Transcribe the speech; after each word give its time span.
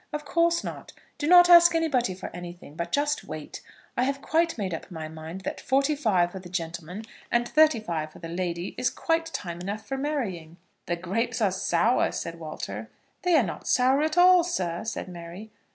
"Of 0.11 0.25
course 0.25 0.63
not. 0.63 0.93
Do 1.19 1.27
not 1.27 1.47
ask 1.47 1.75
anybody 1.75 2.15
for 2.15 2.35
anything, 2.35 2.73
but 2.75 2.91
just 2.91 3.23
wait. 3.23 3.61
I 3.95 4.01
have 4.05 4.19
quite 4.19 4.57
made 4.57 4.73
up 4.73 4.89
my 4.89 5.07
mind 5.07 5.41
that 5.41 5.61
forty 5.61 5.95
five 5.95 6.31
for 6.31 6.39
the 6.39 6.49
gentleman, 6.49 7.03
and 7.29 7.47
thirty 7.47 7.79
five 7.79 8.11
for 8.11 8.17
the 8.17 8.27
lady, 8.27 8.73
is 8.79 8.89
quite 8.89 9.27
time 9.27 9.59
enough 9.61 9.85
for 9.85 9.97
marrying." 9.99 10.57
"The 10.87 10.95
grapes 10.95 11.39
are 11.39 11.51
sour," 11.51 12.11
said 12.11 12.39
Walter. 12.39 12.89
"They 13.21 13.35
are 13.37 13.43
not 13.43 13.67
sour 13.67 14.01
at 14.01 14.17
all, 14.17 14.43
sir," 14.43 14.83
said 14.85 15.07
Mary. 15.07 15.51